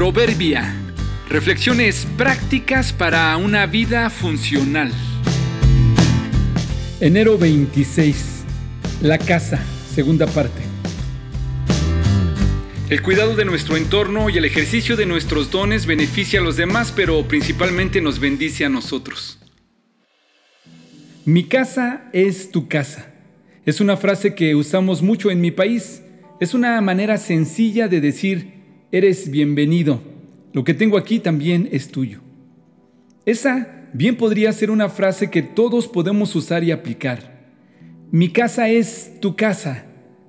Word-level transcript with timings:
Proverbia. 0.00 0.74
Reflexiones 1.28 2.06
prácticas 2.16 2.90
para 2.90 3.36
una 3.36 3.66
vida 3.66 4.08
funcional. 4.08 4.90
Enero 7.02 7.36
26. 7.36 8.44
La 9.02 9.18
casa, 9.18 9.62
segunda 9.94 10.26
parte. 10.26 10.62
El 12.88 13.02
cuidado 13.02 13.36
de 13.36 13.44
nuestro 13.44 13.76
entorno 13.76 14.30
y 14.30 14.38
el 14.38 14.46
ejercicio 14.46 14.96
de 14.96 15.04
nuestros 15.04 15.50
dones 15.50 15.84
beneficia 15.84 16.40
a 16.40 16.42
los 16.42 16.56
demás, 16.56 16.94
pero 16.96 17.28
principalmente 17.28 18.00
nos 18.00 18.20
bendice 18.20 18.64
a 18.64 18.70
nosotros. 18.70 19.38
Mi 21.26 21.44
casa 21.44 22.08
es 22.14 22.50
tu 22.50 22.68
casa. 22.68 23.12
Es 23.66 23.82
una 23.82 23.98
frase 23.98 24.34
que 24.34 24.54
usamos 24.54 25.02
mucho 25.02 25.30
en 25.30 25.42
mi 25.42 25.50
país. 25.50 26.00
Es 26.40 26.54
una 26.54 26.80
manera 26.80 27.18
sencilla 27.18 27.86
de 27.86 28.00
decir, 28.00 28.59
eres 28.92 29.30
bienvenido. 29.30 30.00
Lo 30.52 30.64
que 30.64 30.74
tengo 30.74 30.98
aquí 30.98 31.20
también 31.20 31.68
es 31.72 31.90
tuyo. 31.90 32.20
Esa 33.24 33.88
bien 33.92 34.16
podría 34.16 34.52
ser 34.52 34.70
una 34.70 34.88
frase 34.88 35.30
que 35.30 35.42
todos 35.42 35.86
podemos 35.86 36.34
usar 36.34 36.64
y 36.64 36.72
aplicar. 36.72 37.40
Mi 38.10 38.30
casa 38.30 38.68
es 38.68 39.20
tu 39.20 39.36
casa, 39.36 39.86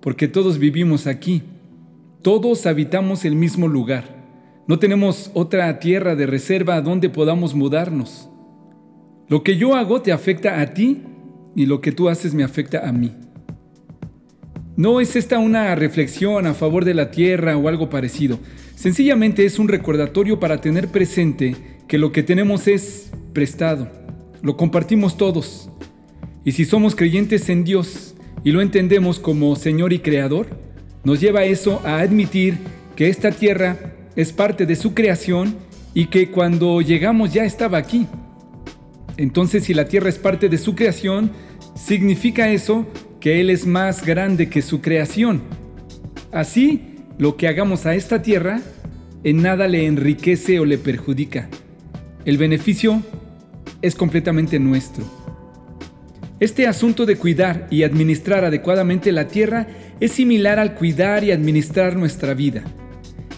porque 0.00 0.28
todos 0.28 0.58
vivimos 0.58 1.06
aquí. 1.06 1.42
Todos 2.22 2.66
habitamos 2.66 3.24
el 3.24 3.34
mismo 3.34 3.66
lugar. 3.66 4.04
No 4.66 4.78
tenemos 4.78 5.30
otra 5.34 5.78
tierra 5.78 6.14
de 6.14 6.26
reserva 6.26 6.80
donde 6.80 7.10
podamos 7.10 7.54
mudarnos. 7.54 8.30
Lo 9.28 9.42
que 9.42 9.56
yo 9.56 9.74
hago 9.74 10.00
te 10.00 10.12
afecta 10.12 10.60
a 10.60 10.72
ti 10.72 11.02
y 11.56 11.66
lo 11.66 11.80
que 11.80 11.92
tú 11.92 12.08
haces 12.08 12.34
me 12.34 12.44
afecta 12.44 12.88
a 12.88 12.92
mí. 12.92 13.12
No 14.76 15.00
es 15.00 15.14
esta 15.14 15.38
una 15.38 15.72
reflexión 15.76 16.46
a 16.46 16.54
favor 16.54 16.84
de 16.84 16.94
la 16.94 17.12
tierra 17.12 17.56
o 17.56 17.68
algo 17.68 17.88
parecido. 17.88 18.40
Sencillamente 18.74 19.44
es 19.44 19.60
un 19.60 19.68
recordatorio 19.68 20.40
para 20.40 20.60
tener 20.60 20.88
presente 20.88 21.54
que 21.86 21.96
lo 21.96 22.10
que 22.10 22.24
tenemos 22.24 22.66
es 22.66 23.12
prestado. 23.32 23.88
Lo 24.42 24.56
compartimos 24.56 25.16
todos. 25.16 25.70
Y 26.44 26.52
si 26.52 26.64
somos 26.64 26.96
creyentes 26.96 27.48
en 27.50 27.62
Dios 27.62 28.16
y 28.42 28.50
lo 28.50 28.60
entendemos 28.62 29.20
como 29.20 29.54
Señor 29.54 29.92
y 29.92 30.00
Creador, 30.00 30.48
nos 31.04 31.20
lleva 31.20 31.44
eso 31.44 31.80
a 31.84 32.00
admitir 32.00 32.58
que 32.96 33.08
esta 33.08 33.30
tierra 33.30 33.76
es 34.16 34.32
parte 34.32 34.66
de 34.66 34.74
su 34.74 34.92
creación 34.92 35.54
y 35.94 36.06
que 36.06 36.32
cuando 36.32 36.80
llegamos 36.80 37.32
ya 37.32 37.44
estaba 37.44 37.78
aquí. 37.78 38.08
Entonces 39.18 39.64
si 39.64 39.72
la 39.72 39.86
tierra 39.86 40.08
es 40.08 40.18
parte 40.18 40.48
de 40.48 40.58
su 40.58 40.74
creación, 40.74 41.30
significa 41.76 42.50
eso 42.50 42.86
que 43.24 43.40
Él 43.40 43.48
es 43.48 43.64
más 43.64 44.04
grande 44.04 44.50
que 44.50 44.60
su 44.60 44.82
creación. 44.82 45.40
Así, 46.30 46.96
lo 47.16 47.38
que 47.38 47.48
hagamos 47.48 47.86
a 47.86 47.94
esta 47.94 48.20
tierra 48.20 48.60
en 49.22 49.40
nada 49.40 49.66
le 49.66 49.86
enriquece 49.86 50.60
o 50.60 50.66
le 50.66 50.76
perjudica. 50.76 51.48
El 52.26 52.36
beneficio 52.36 53.02
es 53.80 53.94
completamente 53.94 54.58
nuestro. 54.58 55.04
Este 56.38 56.66
asunto 56.66 57.06
de 57.06 57.16
cuidar 57.16 57.66
y 57.70 57.84
administrar 57.84 58.44
adecuadamente 58.44 59.10
la 59.10 59.26
tierra 59.26 59.68
es 60.00 60.12
similar 60.12 60.58
al 60.58 60.74
cuidar 60.74 61.24
y 61.24 61.30
administrar 61.30 61.96
nuestra 61.96 62.34
vida. 62.34 62.62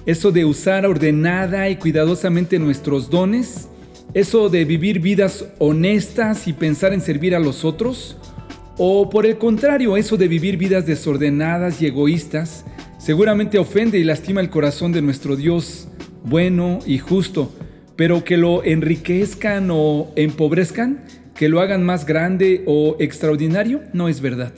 Eso 0.04 0.32
de 0.32 0.44
usar 0.44 0.84
ordenada 0.84 1.68
y 1.68 1.76
cuidadosamente 1.76 2.58
nuestros 2.58 3.08
dones, 3.08 3.68
eso 4.14 4.48
de 4.48 4.64
vivir 4.64 4.98
vidas 4.98 5.44
honestas 5.60 6.48
y 6.48 6.54
pensar 6.54 6.92
en 6.92 7.00
servir 7.00 7.36
a 7.36 7.38
los 7.38 7.64
otros, 7.64 8.16
o 8.78 9.08
por 9.08 9.24
el 9.24 9.38
contrario, 9.38 9.96
eso 9.96 10.16
de 10.16 10.28
vivir 10.28 10.58
vidas 10.58 10.86
desordenadas 10.86 11.80
y 11.80 11.86
egoístas, 11.86 12.64
seguramente 12.98 13.58
ofende 13.58 13.98
y 13.98 14.04
lastima 14.04 14.40
el 14.40 14.50
corazón 14.50 14.92
de 14.92 15.02
nuestro 15.02 15.36
Dios 15.36 15.88
bueno 16.24 16.80
y 16.86 16.98
justo, 16.98 17.52
pero 17.96 18.24
que 18.24 18.36
lo 18.36 18.64
enriquezcan 18.64 19.68
o 19.70 20.12
empobrezcan, 20.16 21.04
que 21.34 21.48
lo 21.48 21.60
hagan 21.60 21.84
más 21.84 22.04
grande 22.04 22.64
o 22.66 22.96
extraordinario, 22.98 23.82
no 23.92 24.08
es 24.08 24.20
verdad. 24.20 24.52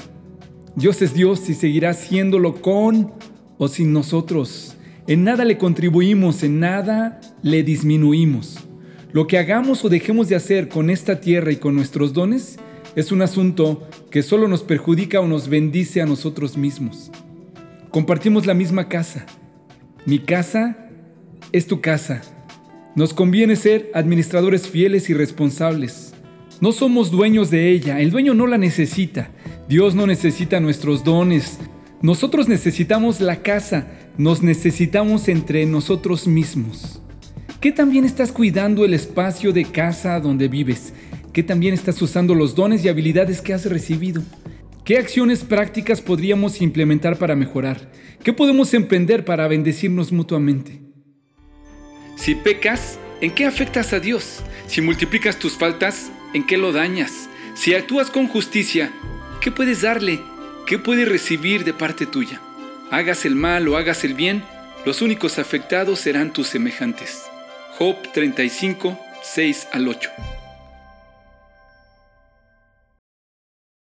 Dios 0.74 1.02
es 1.02 1.14
Dios 1.14 1.48
y 1.48 1.54
seguirá 1.54 1.92
siéndolo 1.92 2.60
con 2.60 3.12
o 3.58 3.68
sin 3.68 3.92
nosotros. 3.92 4.76
En 5.06 5.24
nada 5.24 5.44
le 5.44 5.58
contribuimos, 5.58 6.42
en 6.42 6.60
nada 6.60 7.20
le 7.42 7.62
disminuimos. 7.62 8.58
Lo 9.12 9.26
que 9.26 9.38
hagamos 9.38 9.84
o 9.84 9.88
dejemos 9.88 10.28
de 10.28 10.36
hacer 10.36 10.68
con 10.68 10.90
esta 10.90 11.20
tierra 11.20 11.50
y 11.50 11.56
con 11.56 11.74
nuestros 11.74 12.12
dones 12.12 12.58
es 12.98 13.12
un 13.12 13.22
asunto 13.22 13.88
que 14.10 14.24
solo 14.24 14.48
nos 14.48 14.64
perjudica 14.64 15.20
o 15.20 15.28
nos 15.28 15.46
bendice 15.46 16.02
a 16.02 16.06
nosotros 16.06 16.56
mismos. 16.56 17.12
Compartimos 17.92 18.44
la 18.44 18.54
misma 18.54 18.88
casa. 18.88 19.24
Mi 20.04 20.18
casa 20.18 20.90
es 21.52 21.68
tu 21.68 21.80
casa. 21.80 22.22
Nos 22.96 23.14
conviene 23.14 23.54
ser 23.54 23.88
administradores 23.94 24.66
fieles 24.66 25.08
y 25.10 25.14
responsables. 25.14 26.12
No 26.60 26.72
somos 26.72 27.12
dueños 27.12 27.50
de 27.50 27.70
ella, 27.70 28.00
el 28.00 28.10
dueño 28.10 28.34
no 28.34 28.48
la 28.48 28.58
necesita. 28.58 29.30
Dios 29.68 29.94
no 29.94 30.08
necesita 30.08 30.58
nuestros 30.58 31.04
dones. 31.04 31.60
Nosotros 32.02 32.48
necesitamos 32.48 33.20
la 33.20 33.36
casa, 33.42 33.86
nos 34.16 34.42
necesitamos 34.42 35.28
entre 35.28 35.66
nosotros 35.66 36.26
mismos. 36.26 37.00
¿Qué 37.60 37.70
también 37.70 38.04
estás 38.04 38.32
cuidando 38.32 38.84
el 38.84 38.92
espacio 38.92 39.52
de 39.52 39.66
casa 39.66 40.18
donde 40.18 40.48
vives? 40.48 40.92
¿Qué 41.32 41.42
también 41.42 41.74
estás 41.74 42.00
usando 42.02 42.34
los 42.34 42.54
dones 42.54 42.84
y 42.84 42.88
habilidades 42.88 43.40
que 43.40 43.54
has 43.54 43.66
recibido? 43.66 44.22
¿Qué 44.84 44.98
acciones 44.98 45.44
prácticas 45.44 46.00
podríamos 46.00 46.60
implementar 46.62 47.18
para 47.18 47.36
mejorar? 47.36 47.90
¿Qué 48.22 48.32
podemos 48.32 48.72
emprender 48.74 49.24
para 49.24 49.46
bendecirnos 49.48 50.12
mutuamente? 50.12 50.80
Si 52.16 52.34
pecas, 52.34 52.98
¿en 53.20 53.30
qué 53.32 53.46
afectas 53.46 53.92
a 53.92 54.00
Dios? 54.00 54.42
Si 54.66 54.80
multiplicas 54.80 55.38
tus 55.38 55.52
faltas, 55.52 56.10
¿en 56.34 56.46
qué 56.46 56.56
lo 56.56 56.72
dañas? 56.72 57.28
Si 57.54 57.74
actúas 57.74 58.10
con 58.10 58.28
justicia, 58.28 58.92
¿Qué 59.40 59.52
puedes 59.52 59.82
darle? 59.82 60.20
¿Qué 60.66 60.78
puedes 60.78 61.08
recibir 61.08 61.64
de 61.64 61.72
parte 61.72 62.06
tuya? 62.06 62.40
Hagas 62.90 63.24
el 63.24 63.36
mal 63.36 63.68
o 63.68 63.76
hagas 63.76 64.02
el 64.02 64.14
bien, 64.14 64.42
los 64.84 65.00
únicos 65.00 65.38
afectados 65.38 66.00
serán 66.00 66.32
tus 66.32 66.48
semejantes. 66.48 67.22
Job 67.78 67.96
35, 68.12 68.98
6 69.22 69.68
al 69.72 69.86
8. 69.86 70.10